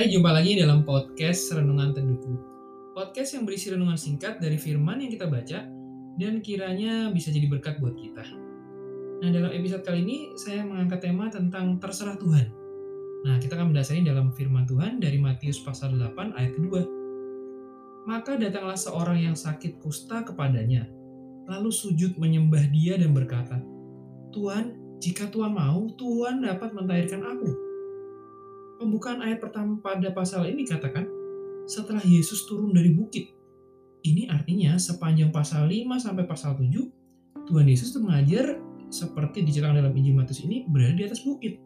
[0.00, 2.32] Hai, jumpa lagi dalam podcast Renungan Teduhku.
[2.96, 5.68] Podcast yang berisi renungan singkat dari firman yang kita baca
[6.16, 8.24] dan kiranya bisa jadi berkat buat kita.
[9.20, 12.48] Nah, dalam episode kali ini saya mengangkat tema tentang terserah Tuhan.
[13.28, 16.80] Nah, kita akan mendasari dalam firman Tuhan dari Matius pasal 8 ayat kedua.
[18.08, 20.88] Maka datanglah seorang yang sakit kusta kepadanya,
[21.44, 23.60] lalu sujud menyembah dia dan berkata,
[24.32, 27.68] Tuhan, jika Tuhan mau, Tuhan dapat mentahirkan aku
[28.80, 31.04] pembukaan ayat pertama pada pasal ini katakan,
[31.68, 33.28] setelah Yesus turun dari bukit.
[34.00, 36.72] Ini artinya sepanjang pasal 5 sampai pasal 7,
[37.44, 38.56] Tuhan Yesus itu mengajar
[38.88, 41.60] seperti diceritakan dalam Injil Matius ini berada di atas bukit.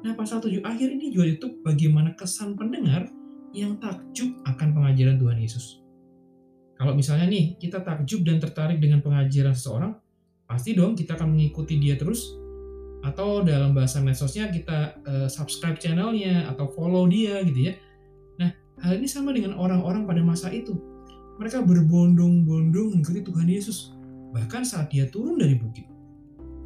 [0.00, 3.12] Nah, pasal 7 akhir ini juga itu bagaimana kesan pendengar
[3.52, 5.84] yang takjub akan pengajaran Tuhan Yesus.
[6.80, 9.92] Kalau misalnya nih, kita takjub dan tertarik dengan pengajaran seseorang,
[10.48, 12.39] pasti dong kita akan mengikuti dia terus
[13.00, 17.74] atau dalam bahasa medsosnya kita uh, subscribe channelnya atau follow dia gitu ya.
[18.36, 18.50] Nah,
[18.84, 20.76] hal ini sama dengan orang-orang pada masa itu.
[21.40, 23.96] Mereka berbondong-bondong mengikuti Tuhan Yesus,
[24.36, 25.88] bahkan saat dia turun dari bukit.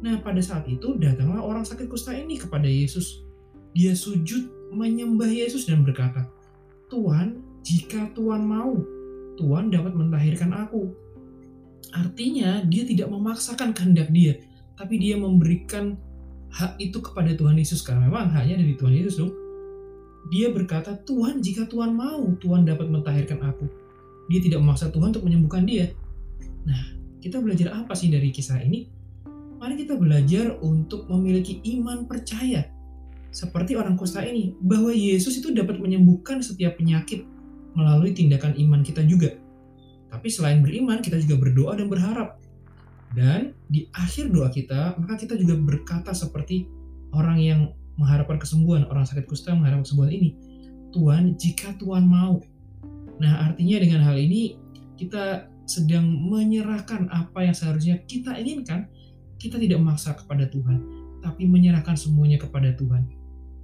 [0.03, 3.23] Nah, pada saat itu datanglah orang sakit kusta ini kepada Yesus.
[3.71, 6.27] Dia sujud menyembah Yesus dan berkata,
[6.91, 8.75] Tuhan, jika Tuhan mau,
[9.39, 10.91] Tuhan dapat mentahirkan aku.
[11.95, 14.43] Artinya, dia tidak memaksakan kehendak dia,
[14.75, 15.95] tapi dia memberikan
[16.55, 19.35] hak itu kepada Tuhan Yesus karena memang hanya dari Tuhan Yesus dong.
[20.31, 23.67] Dia berkata, Tuhan jika Tuhan mau, Tuhan dapat mentahirkan aku.
[24.31, 25.93] Dia tidak memaksa Tuhan untuk menyembuhkan dia.
[26.65, 28.89] Nah, kita belajar apa sih dari kisah ini?
[29.61, 32.65] Mari kita belajar untuk memiliki iman percaya.
[33.29, 37.27] Seperti orang kusta ini, bahwa Yesus itu dapat menyembuhkan setiap penyakit
[37.75, 39.35] melalui tindakan iman kita juga.
[40.09, 42.39] Tapi selain beriman, kita juga berdoa dan berharap
[43.15, 46.67] dan di akhir doa kita, maka kita juga berkata seperti
[47.15, 47.61] orang yang
[47.95, 50.29] mengharapkan kesembuhan, orang sakit kusta mengharapkan kesembuhan ini.
[50.91, 52.43] Tuhan, jika Tuhan mau.
[53.19, 54.59] Nah, artinya dengan hal ini
[54.99, 58.91] kita sedang menyerahkan apa yang seharusnya kita inginkan,
[59.39, 60.83] kita tidak memaksa kepada Tuhan,
[61.23, 63.07] tapi menyerahkan semuanya kepada Tuhan.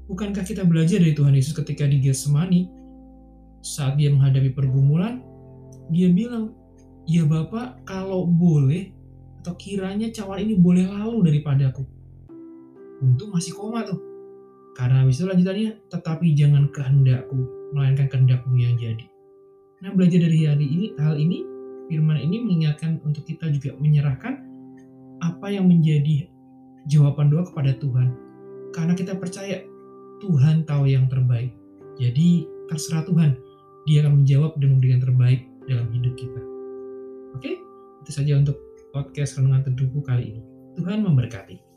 [0.08, 2.68] Bukankah kita belajar dari Tuhan Yesus ketika di Getsemani,
[3.62, 5.22] saat dia menghadapi pergumulan,
[5.94, 6.56] dia bilang,
[7.06, 8.94] Ya Bapak, kalau boleh,
[9.42, 11.82] atau kiranya cawan ini boleh lalu daripadaku.
[13.02, 13.98] Untung masih koma tuh.
[14.78, 17.42] Karena habis itu lanjutannya, tetapi jangan kehendakku,
[17.74, 19.02] melainkan kehendakmu yang jadi.
[19.82, 21.42] Nah belajar dari hari ini, hal ini,
[21.90, 24.46] firman ini mengingatkan untuk kita juga menyerahkan
[25.26, 26.30] apa yang menjadi
[26.86, 28.14] jawaban doa kepada Tuhan.
[28.78, 29.66] Karena kita percaya
[30.22, 31.50] Tuhan tahu yang terbaik.
[31.98, 33.34] Jadi terserah Tuhan,
[33.90, 36.42] dia akan menjawab dan memberikan terbaik dalam hidup kita.
[37.34, 37.58] Oke,
[38.06, 40.42] itu saja untuk podcast Renungan Teduhku kali ini.
[40.76, 41.71] Tuhan memberkati.